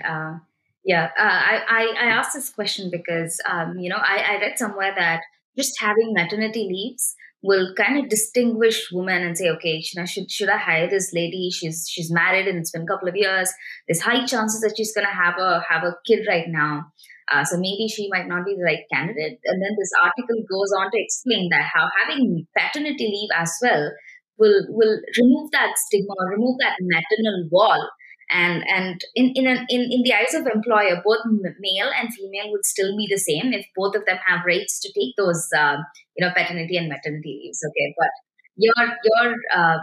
[0.84, 4.58] Yeah, uh, I, I, I asked this question because um, you know I, I read
[4.58, 5.20] somewhere that
[5.56, 10.30] just having maternity leaves will kind of distinguish women and say, okay, should I, should,
[10.30, 11.50] should I hire this lady?
[11.52, 13.52] She's she's married and it's been a couple of years.
[13.88, 16.86] There's high chances that she's gonna have a have a kid right now.
[17.30, 19.38] Uh, so maybe she might not be the right candidate.
[19.44, 23.92] And then this article goes on to explain that how having paternity leave as well
[24.38, 27.88] will will remove that stigma, remove that maternal wall
[28.30, 32.50] and and in in, an, in in the eyes of employer both male and female
[32.50, 35.76] would still be the same if both of them have rights to take those uh,
[36.16, 37.94] you know paternity and maternity leaves okay?
[37.98, 38.10] But
[38.56, 39.78] your your uh,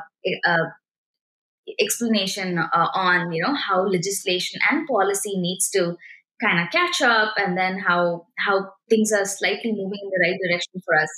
[0.48, 0.66] uh,
[1.80, 5.96] explanation uh, on you know how legislation and policy needs to
[6.42, 10.40] kind of catch up and then how how things are slightly moving in the right
[10.48, 11.10] direction for us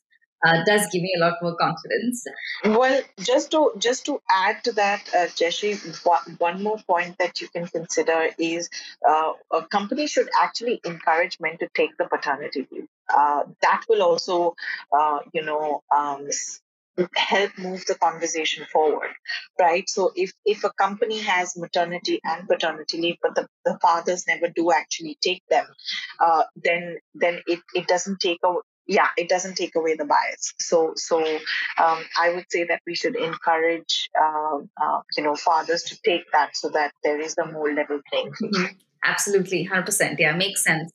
[0.45, 2.23] uh, does give me a lot more confidence.
[2.65, 5.73] Well, just to just to add to that, uh, Jeshi,
[6.39, 8.69] one more point that you can consider is
[9.08, 12.88] uh, a company should actually encourage men to take the paternity leave.
[13.13, 14.56] Uh, that will also,
[14.97, 16.28] uh, you know, um,
[17.15, 19.12] help move the conversation forward
[19.58, 24.25] right so if if a company has maternity and paternity leave but the, the fathers
[24.28, 25.65] never do actually take them
[26.19, 28.54] uh, then then it, it doesn't take a
[28.89, 30.54] yeah it doesn't take away the bias.
[30.60, 31.19] So so
[31.84, 36.25] um, i would say that we should encourage uh, uh, you know fathers to take
[36.34, 38.54] that so that there is a more level playing field.
[38.54, 38.73] Mm-hmm.
[39.06, 40.91] absolutely 100% yeah makes sense.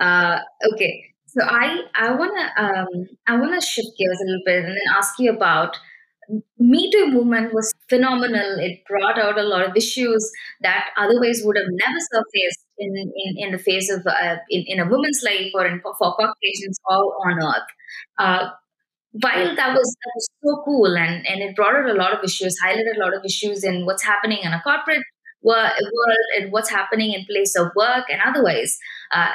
[0.00, 0.38] Uh,
[0.72, 0.94] okay.
[1.26, 4.74] So i i want to um, i want to shift gears a little bit and
[4.78, 5.78] then ask you about
[6.58, 8.58] Me Too movement was phenomenal.
[8.58, 13.46] It brought out a lot of issues that otherwise would have never surfaced in, in,
[13.46, 17.16] in the face of uh, in, in a woman's life or in, for Caucasians all
[17.26, 17.68] on earth.
[18.18, 18.48] Uh,
[19.12, 22.24] while that was that was so cool and, and it brought out a lot of
[22.24, 25.04] issues, highlighted a lot of issues in what's happening in a corporate
[25.42, 25.72] world
[26.38, 28.76] and what's happening in place of work and otherwise.
[29.12, 29.28] Uh,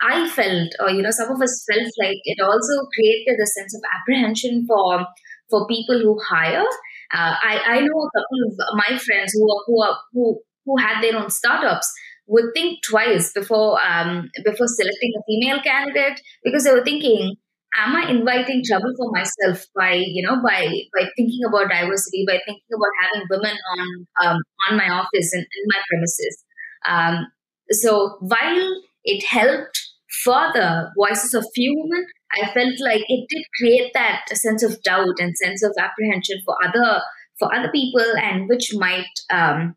[0.00, 3.74] I felt, or you know, some of us felt like it also created a sense
[3.74, 5.06] of apprehension for
[5.50, 6.64] for people who hire.
[7.12, 10.76] Uh, I, I know a couple of my friends who are, who are, who who
[10.76, 11.92] had their own startups
[12.28, 17.34] would think twice before um, before selecting a female candidate because they were thinking,
[17.76, 22.38] am I inviting trouble for myself by you know by by thinking about diversity, by
[22.44, 26.44] thinking about having women on um, on my office and in my premises.
[26.86, 27.26] Um,
[27.70, 29.80] so while it helped
[30.22, 35.18] further voices of few women, I felt like it did create that sense of doubt
[35.18, 37.00] and sense of apprehension for other
[37.38, 39.76] for other people, and which might um,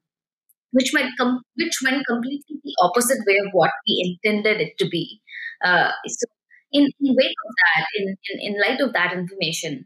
[0.71, 4.87] which might com- which went completely the opposite way of what we intended it to
[4.87, 5.21] be.
[5.63, 6.25] Uh, so,
[6.71, 9.85] in, in wake of that, in, in, in light of that information,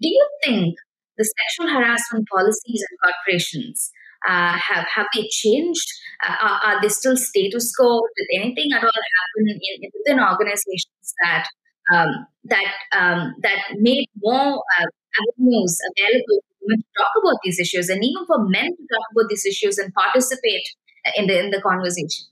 [0.00, 0.76] do you think
[1.16, 3.90] the sexual harassment policies and corporations
[4.28, 5.88] uh, have have they changed?
[6.26, 8.00] Uh, are, are, they still status quo?
[8.16, 11.46] Did anything at all happen in, within organizations that
[11.92, 14.86] um, that um, that made more uh,
[15.22, 19.06] avenues available for women to talk about these issues, and even for men to talk
[19.12, 20.66] about these issues and participate
[21.16, 22.26] in the in the conversation.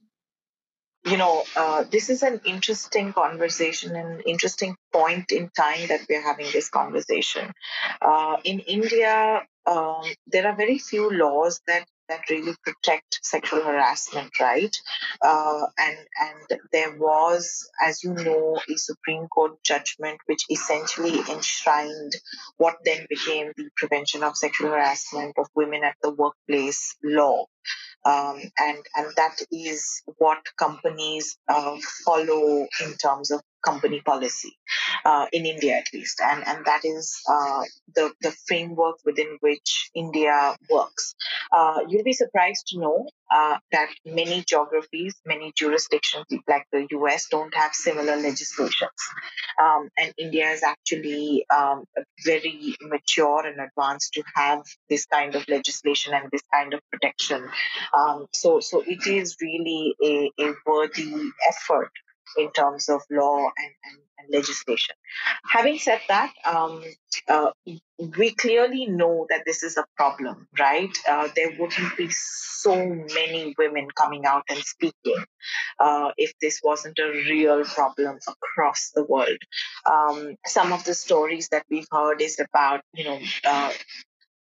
[1.06, 6.22] you know, uh, this is an interesting conversation, an interesting point in time that we're
[6.22, 7.52] having this conversation.
[8.00, 14.38] Uh, in India, um, there are very few laws that that really protect sexual harassment,
[14.40, 14.76] right?
[15.22, 22.12] Uh, and and there was, as you know, a Supreme Court judgment which essentially enshrined
[22.56, 27.46] what then became the Prevention of Sexual Harassment of Women at the Workplace law
[28.04, 34.56] um, and and that is what companies uh, follow in terms of company policy
[35.04, 37.62] uh, in India at least, and and that is uh,
[37.94, 41.14] the the framework within which India works.
[41.52, 47.26] Uh, you'll be surprised to know uh, that many geographies, many jurisdictions like the US
[47.30, 49.00] don't have similar legislations.
[49.60, 51.84] Um, and India is actually um,
[52.24, 57.48] very mature and advanced to have this kind of legislation and this kind of protection.
[57.96, 61.14] Um, so, so it is really a, a worthy
[61.48, 61.90] effort
[62.36, 64.94] in terms of law and, and, and legislation.
[65.50, 66.82] Having said that, um,
[67.28, 67.50] uh,
[68.18, 70.90] we clearly know that this is a problem, right?
[71.08, 75.24] Uh, there wouldn't be so many women coming out and speaking
[75.78, 79.38] uh, if this wasn't a real problem across the world.
[79.90, 83.72] Um, some of the stories that we've heard is about, you know, uh,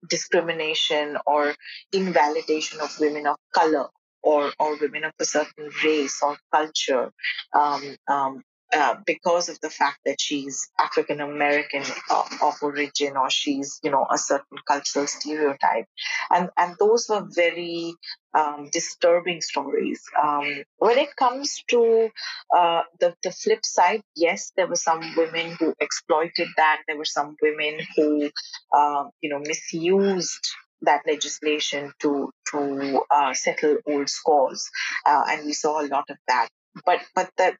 [0.08, 1.54] discrimination or
[1.92, 3.88] invalidation of women of color
[4.22, 7.10] or, or women of a certain race or culture
[7.54, 8.42] um, um,
[8.74, 13.90] uh, because of the fact that she's African American of, of, origin or she's you
[13.90, 15.86] know a certain cultural stereotype,
[16.30, 17.94] and and those were very
[18.34, 20.02] um, disturbing stories.
[20.22, 22.08] Um, when it comes to
[22.56, 26.80] uh, the the flip side, yes, there were some women who exploited that.
[26.88, 28.30] There were some women who
[28.74, 30.48] uh, you know misused
[30.82, 34.68] that legislation to to uh, settle old scores,
[35.06, 36.48] uh, and we saw a lot of that.
[36.84, 37.56] But but the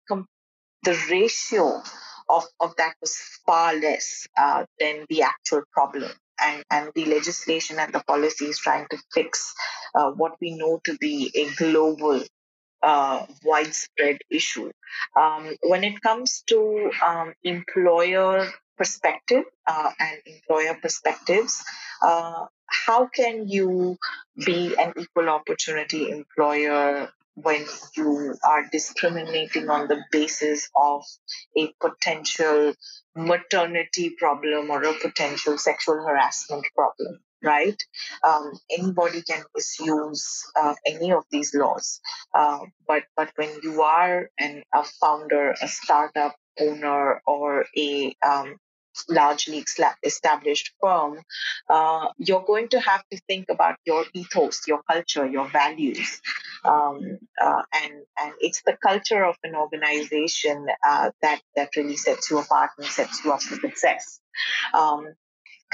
[0.85, 1.83] the ratio
[2.29, 6.11] of, of that was far less uh, than the actual problem.
[6.41, 9.55] And, and the legislation and the policy is trying to fix
[9.95, 12.23] uh, what we know to be a global
[12.83, 14.71] uh, widespread issue.
[15.17, 21.63] Um, when it comes to um, employer perspective uh, and employer perspectives,
[22.03, 23.99] uh, how can you
[24.45, 27.65] be an equal opportunity employer when
[27.97, 31.05] you are discriminating on the basis of
[31.57, 32.75] a potential
[33.17, 37.83] maternity problem or a potential sexual harassment problem right?
[38.23, 42.01] Um, anybody can misuse uh, any of these laws.
[42.35, 48.57] Uh, but but when you are an, a founder a startup owner or a um,
[49.09, 49.65] largely
[50.03, 51.19] established firm,
[51.69, 56.21] uh, you're going to have to think about your ethos, your culture, your values,
[56.65, 62.31] um, uh, and and it's the culture of an organization uh, that that really sets
[62.31, 64.21] you apart and sets you up for success.
[64.75, 65.15] Um,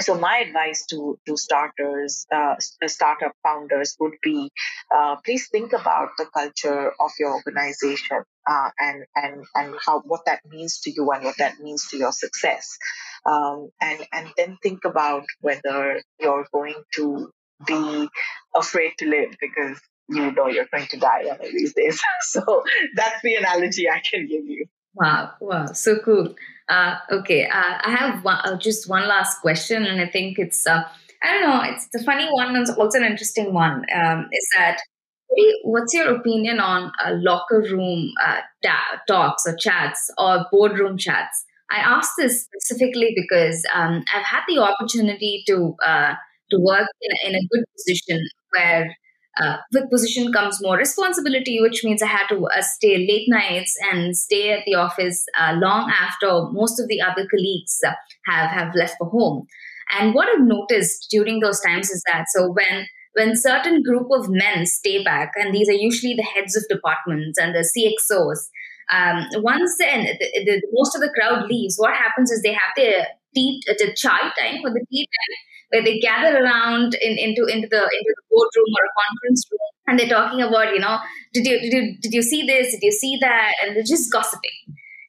[0.01, 2.55] so my advice to to starters uh,
[2.87, 4.49] startup founders would be
[4.95, 10.21] uh, please think about the culture of your organization uh, and and and how what
[10.25, 12.77] that means to you and what that means to your success.
[13.25, 17.31] Um, and and then think about whether you're going to
[17.67, 18.09] be
[18.55, 22.01] afraid to live because you know you're going to die one of these days.
[22.21, 22.63] So
[22.95, 26.35] that's the analogy i can give you Wow, wow, so cool.
[26.67, 30.65] Uh, okay, uh, I have one, uh, just one last question, and I think it's
[30.67, 30.83] uh,
[31.23, 33.85] I don't know, it's a funny one, and also an interesting one.
[33.95, 34.79] Um, is that
[35.63, 41.45] what's your opinion on uh, locker room uh, ta- talks or chats or boardroom chats?
[41.71, 45.75] I ask this specifically because um, I've had the opportunity to
[46.51, 48.19] to work in in a good position
[48.51, 48.95] where
[49.39, 53.75] uh, with position comes more responsibility, which means I had to uh, stay late nights
[53.91, 57.93] and stay at the office uh, long after most of the other colleagues uh,
[58.25, 59.47] have have left for home.
[59.97, 64.27] And what I've noticed during those times is that so when when certain group of
[64.29, 68.49] men stay back, and these are usually the heads of departments and the CXOs,
[68.91, 72.73] um, once then the, the, most of the crowd leaves, what happens is they have
[72.75, 75.37] their tea, the chai time for the tea time
[75.69, 79.59] where they gather around in, into into the into the boardroom or a conference room
[79.87, 80.97] and they're talking about you know
[81.33, 84.11] did you did you did you see this did you see that and they're just
[84.11, 84.59] gossiping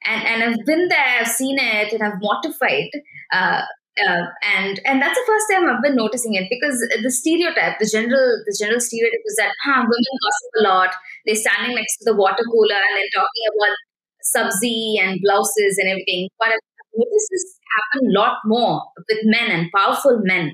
[0.07, 2.91] and and I've been there I've seen it and I've mortified
[3.33, 3.63] uh,
[3.99, 4.25] uh,
[4.57, 8.43] and and that's the first time I've been noticing it because the stereotype, the general
[8.47, 10.91] the general stereotype is that huh, women gossip a lot.
[11.27, 13.77] They're standing next to the water cooler and they're talking about
[14.23, 16.31] sabzi and blouses and everything.
[16.39, 16.65] But I've
[16.95, 20.53] noticed this has happened a lot more with men and powerful men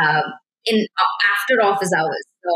[0.00, 0.22] uh,
[0.66, 2.24] in uh, after office hours.
[2.44, 2.50] So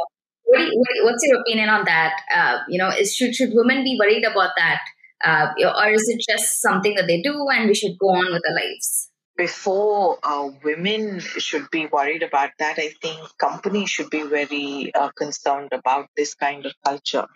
[0.45, 2.15] what, you, what what's your opinion on that?
[2.35, 4.81] Uh, you know, is, should should women be worried about that,
[5.25, 8.43] uh, or is it just something that they do and we should go on with
[8.49, 9.12] our lives?
[9.37, 15.11] Before uh, women should be worried about that, I think companies should be very uh,
[15.17, 17.27] concerned about this kind of culture.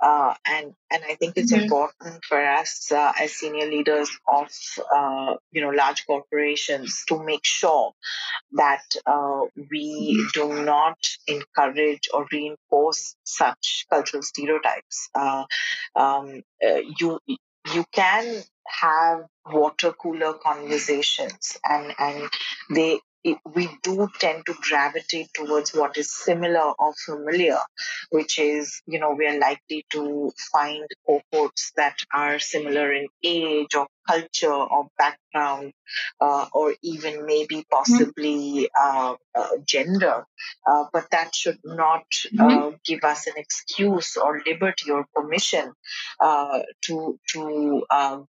[0.00, 1.64] Uh, and and I think it's mm-hmm.
[1.64, 4.48] important for us uh, as senior leaders of
[4.94, 7.92] uh, you know large corporations to make sure
[8.52, 9.40] that uh,
[9.70, 15.08] we do not encourage or reinforce such cultural stereotypes.
[15.94, 16.42] Um,
[16.98, 17.18] you
[17.72, 22.30] you can have water cooler conversations and and
[22.70, 22.98] they
[23.54, 27.56] we do tend to gravitate towards what is similar or familiar,
[28.10, 33.74] which is, you know, we are likely to find cohorts that are similar in age
[33.74, 35.72] or culture or background,
[36.20, 37.74] uh, or even maybe mm-hmm.
[37.76, 40.24] possibly uh, uh, gender.
[40.66, 42.04] Uh, but that should not
[42.38, 42.76] uh, mm-hmm.
[42.84, 45.72] give us an excuse or liberty or permission
[46.20, 47.82] uh, to to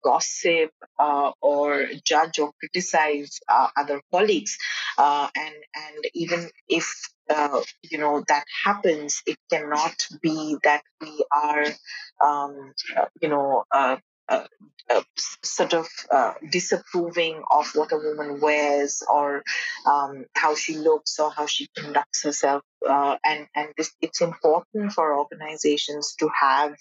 [0.03, 0.71] gossip
[1.43, 3.41] or judge or criticize
[3.77, 4.59] other colleagues.
[4.99, 6.87] and and even if
[7.31, 11.65] uh, you know that happens it cannot be that we are
[12.25, 13.65] um, uh, you know
[14.31, 14.47] uh,
[14.91, 15.03] uh,
[15.45, 19.43] sort of uh, disapproving of what a woman wears or
[19.87, 22.63] um, how she looks or how she conducts herself.
[22.89, 26.75] Uh, and and this, it's important for organizations to have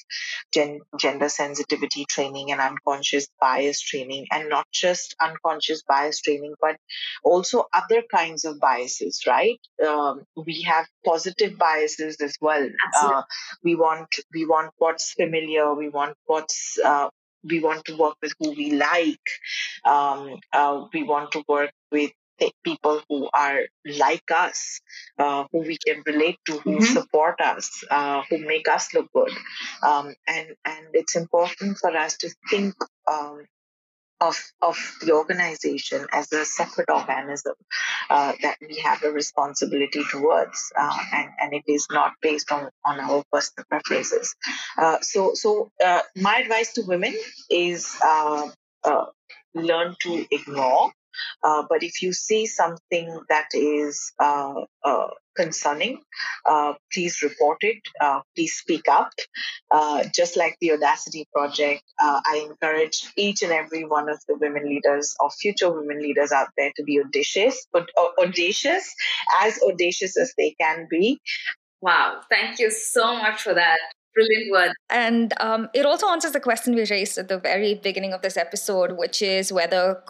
[0.53, 6.77] gen- gender sensitivity training and unconscious bias training, and not just unconscious bias training, but
[7.23, 9.21] also other kinds of biases.
[9.27, 9.59] Right?
[9.85, 12.67] Um, we have positive biases as well.
[12.97, 13.23] Uh,
[13.63, 15.75] we want we want what's familiar.
[15.75, 17.09] We want what's uh,
[17.43, 19.27] we want to work with who we like.
[19.85, 22.11] Um, uh, we want to work with
[22.63, 24.79] people who are like us,
[25.17, 26.93] uh, who we can relate to, who mm-hmm.
[26.93, 29.31] support us, uh, who make us look good.
[29.83, 32.75] Um, and and it's important for us to think
[33.11, 33.43] um,
[34.21, 37.53] of, of the organization as a separate organism
[38.09, 42.69] uh, that we have a responsibility towards, uh, and, and it is not based on,
[42.85, 44.35] on our personal preferences.
[44.77, 47.15] Uh, so, so uh, my advice to women
[47.49, 48.49] is uh,
[48.83, 49.05] uh,
[49.53, 50.91] learn to ignore
[51.43, 56.01] uh, but if you see something that is uh, uh, concerning,
[56.45, 57.77] uh, please report it.
[58.01, 59.11] Uh, please speak up.
[59.71, 64.67] Uh, just like the Audacity Project, I encourage each and every one of the women
[64.67, 67.89] leaders or future women leaders out there to be audacious, but
[68.19, 68.93] audacious,
[69.41, 71.19] as audacious as they can be.
[71.81, 73.79] Wow, thank you so much for that
[74.19, 74.71] brilliant word.
[74.89, 78.37] And um, it also answers the question we raised at the very beginning of this
[78.37, 80.01] episode, which is whether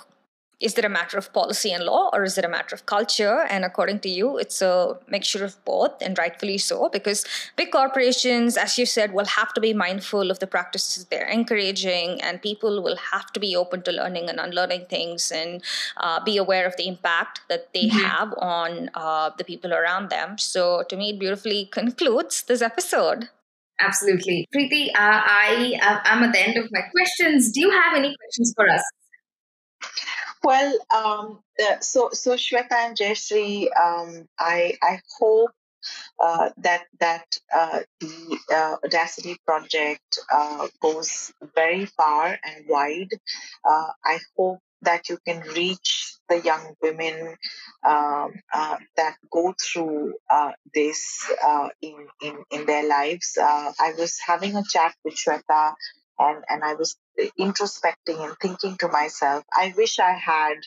[0.59, 3.45] is it a matter of policy and law or is it a matter of culture
[3.49, 8.57] and according to you it's a mixture of both and rightfully so because big corporations
[8.57, 12.83] as you said will have to be mindful of the practices they're encouraging and people
[12.83, 15.63] will have to be open to learning and unlearning things and
[15.97, 17.99] uh, be aware of the impact that they mm-hmm.
[17.99, 23.29] have on uh, the people around them so to me it beautifully concludes this episode
[23.81, 24.45] Absolutely.
[24.53, 27.49] Preeti, uh, I, I'm at the end of my questions.
[27.53, 28.83] Do you have any questions for us?
[30.43, 31.43] Well, um,
[31.81, 35.51] so so Shweta and Jayashree, um, I I hope
[36.19, 43.09] uh, that that uh, the uh, Audacity project uh, goes very far and wide.
[43.69, 47.35] Uh, I hope that you can reach the young women
[47.85, 50.13] um, uh, that go through
[50.73, 51.29] this
[51.81, 53.37] in, in in their lives.
[53.41, 55.73] I was having a chat with Shweta
[56.19, 56.97] and and I was
[57.39, 60.57] introspecting and thinking to myself, I wish I had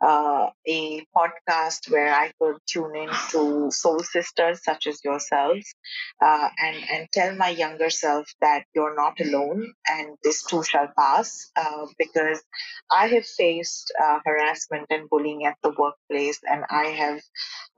[0.00, 5.74] uh, a podcast where I could tune in to soul sisters such as yourselves
[6.22, 10.88] uh, and and tell my younger self that you're not alone and this too shall
[10.98, 12.42] pass uh, because
[12.90, 17.20] I have faced uh, harassment and bullying at the workplace and I have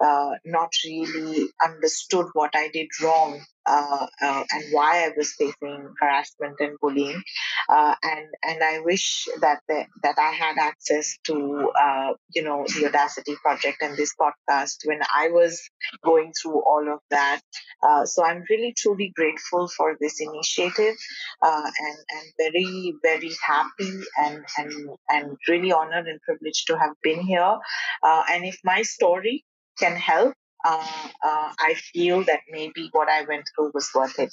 [0.00, 5.92] uh, not really understood what I did wrong uh, uh, and why I was facing
[6.00, 7.22] harassment and bullying.
[7.68, 12.64] Uh, and and I wish that the, that I had access to uh, you know
[12.74, 15.60] the Audacity project and this podcast when I was
[16.04, 17.40] going through all of that.
[17.82, 20.94] Uh, so I'm really truly grateful for this initiative
[21.42, 24.72] and and very very happy and and
[25.08, 27.58] and really honored and privileged to have been here.
[28.02, 29.44] and if my story
[29.78, 30.34] can help
[30.64, 34.32] uh, uh, I feel that maybe what I went through was worth it.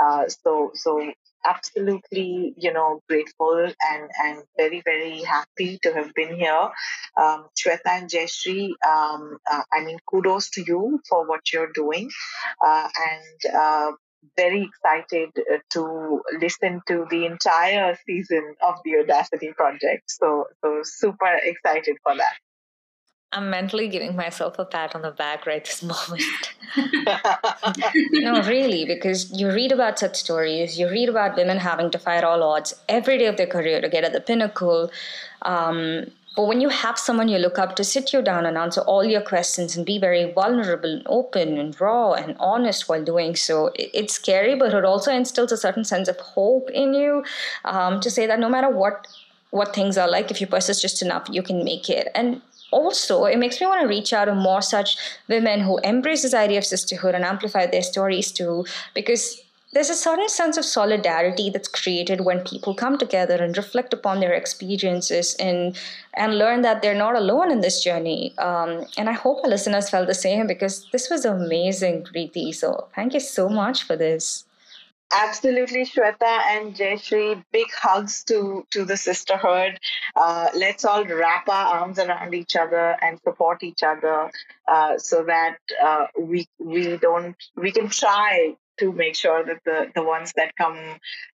[0.00, 1.12] Uh, so, so
[1.46, 6.70] absolutely, you know, grateful and, and very, very happy to have been here.
[7.20, 12.10] Um, Shweta and Jayashree, um, uh, I mean, kudos to you for what you're doing.
[12.64, 13.92] Uh, and uh,
[14.36, 20.02] very excited uh, to listen to the entire season of the Audacity project.
[20.06, 22.34] So, so super excited for that.
[23.32, 26.22] I'm mentally giving myself a pat on the back right this moment.
[28.12, 32.24] no, really, because you read about such stories, you read about women having to fight
[32.24, 34.90] all odds every day of their career to get at the pinnacle.
[35.42, 36.06] Um,
[36.36, 39.04] but when you have someone you look up to sit you down and answer all
[39.04, 43.70] your questions and be very vulnerable and open and raw and honest while doing so,
[43.76, 47.24] it's scary, but it also instills a certain sense of hope in you
[47.64, 49.06] um, to say that no matter what
[49.50, 52.06] what things are like, if you persist just enough, you can make it.
[52.14, 52.40] And
[52.70, 54.96] also, it makes me want to reach out to more such
[55.28, 58.64] women who embrace this idea of sisterhood and amplify their stories too,
[58.94, 59.42] because
[59.72, 64.18] there's a certain sense of solidarity that's created when people come together and reflect upon
[64.18, 65.76] their experiences and
[66.14, 68.34] and learn that they're not alone in this journey.
[68.38, 72.52] Um, and I hope our listeners felt the same because this was amazing, Preeti.
[72.52, 74.44] So thank you so much for this.
[75.12, 77.42] Absolutely, Shweta and Jayashree.
[77.52, 79.78] Big hugs to to the sisterhood.
[80.14, 84.30] Uh, let's all wrap our arms around each other and support each other,
[84.68, 89.90] uh, so that uh, we we don't we can try to make sure that the,
[89.94, 90.78] the ones that come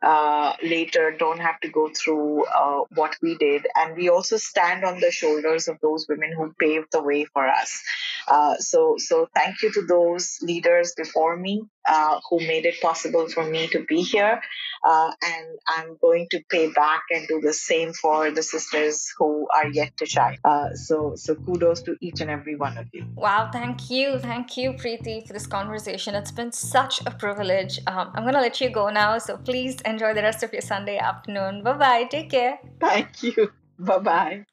[0.03, 3.67] uh, later don't have to go through uh, what we did.
[3.75, 7.47] And we also stand on the shoulders of those women who paved the way for
[7.47, 7.83] us.
[8.29, 13.29] Uh, so, so thank you to those leaders before me uh, who made it possible
[13.29, 14.41] for me to be here.
[14.85, 19.47] Uh, and I'm going to pay back and do the same for the sisters who
[19.55, 20.39] are yet to shine.
[20.45, 23.07] Uh, so, so kudos to each and every one of you.
[23.15, 26.15] Wow, thank you, thank you, Preeti, for this conversation.
[26.15, 27.36] It's been such a privilege.
[27.87, 30.99] Um, I'm gonna let you go now, so please enjoy the rest of your Sunday
[30.99, 31.63] afternoon.
[31.63, 32.05] Bye bye.
[32.05, 32.59] Take care.
[32.81, 33.53] Thank you.
[33.79, 34.47] Bye bye.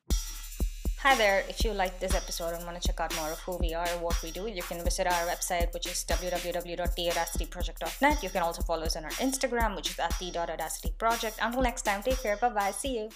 [1.04, 1.44] Hi there.
[1.50, 3.86] If you like this episode and want to check out more of who we are
[3.86, 8.24] and what we do, you can visit our website, which is www.theaudacityproject.net.
[8.24, 11.40] You can also follow us on our Instagram, which is at the.audacityproject.
[11.42, 12.38] Until next time, take care.
[12.38, 12.72] Bye bye.
[12.72, 13.10] See you.